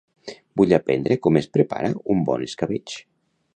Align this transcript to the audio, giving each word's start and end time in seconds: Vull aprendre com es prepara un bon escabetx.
Vull 0.61 0.73
aprendre 0.77 1.17
com 1.27 1.37
es 1.43 1.49
prepara 1.57 1.93
un 2.15 2.25
bon 2.31 2.49
escabetx. 2.49 2.99